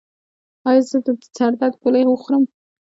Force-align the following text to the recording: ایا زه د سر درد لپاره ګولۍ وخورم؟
ایا 0.67 0.81
زه 0.89 0.97
د 1.05 1.07
سر 1.35 1.51
درد 1.59 1.73
لپاره 1.73 1.77
ګولۍ 1.81 2.03
وخورم؟ 2.05 2.43